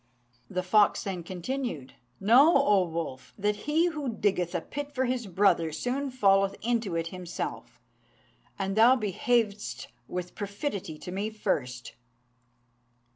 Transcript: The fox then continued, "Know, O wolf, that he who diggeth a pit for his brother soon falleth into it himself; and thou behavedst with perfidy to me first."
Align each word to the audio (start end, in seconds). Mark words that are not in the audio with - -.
The 0.49 0.63
fox 0.63 1.03
then 1.03 1.21
continued, 1.21 1.93
"Know, 2.19 2.57
O 2.57 2.85
wolf, 2.87 3.35
that 3.37 3.55
he 3.69 3.85
who 3.85 4.09
diggeth 4.09 4.55
a 4.55 4.61
pit 4.61 4.95
for 4.95 5.05
his 5.05 5.27
brother 5.27 5.71
soon 5.71 6.09
falleth 6.09 6.55
into 6.63 6.95
it 6.95 7.09
himself; 7.09 7.79
and 8.57 8.75
thou 8.75 8.95
behavedst 8.95 9.89
with 10.07 10.33
perfidy 10.33 10.97
to 10.97 11.11
me 11.11 11.29
first." 11.29 11.93